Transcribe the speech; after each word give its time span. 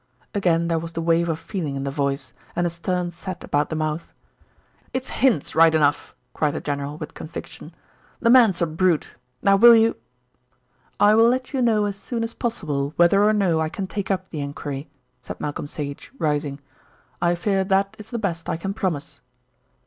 Again 0.33 0.67
there 0.67 0.79
was 0.79 0.93
the 0.93 0.99
wave 1.03 1.29
of 1.29 1.37
feeling 1.37 1.75
in 1.75 1.83
the 1.83 1.91
voice, 1.91 2.33
and 2.55 2.65
a 2.65 2.71
stern 2.71 3.11
set 3.11 3.43
about 3.43 3.69
the 3.69 3.75
mouth. 3.75 4.11
"It's 4.93 5.09
Hinds 5.09 5.53
right 5.53 5.75
enough," 5.75 6.15
cried 6.33 6.55
the 6.55 6.59
general 6.59 6.97
with 6.97 7.13
conviction. 7.13 7.71
"The 8.19 8.31
man's 8.31 8.63
a 8.63 8.65
brute. 8.65 9.13
Now 9.43 9.57
will 9.57 9.75
you?" 9.75 9.97
"I 10.99 11.13
will 11.13 11.29
let 11.29 11.53
you 11.53 11.61
know 11.61 11.85
as 11.85 11.97
soon 11.97 12.23
as 12.23 12.33
possible 12.33 12.93
whether 12.95 13.23
or 13.23 13.31
no 13.31 13.59
I 13.59 13.69
can 13.69 13.85
take 13.85 14.09
up 14.09 14.31
the 14.31 14.41
enquiry," 14.41 14.89
said 15.21 15.39
Malcolm 15.39 15.67
Sage, 15.67 16.11
rising. 16.17 16.57
"I 17.21 17.35
fear 17.35 17.63
that 17.63 17.95
is 17.99 18.09
the 18.09 18.17
best 18.17 18.49
I 18.49 18.57
can 18.57 18.73
promise." 18.73 19.21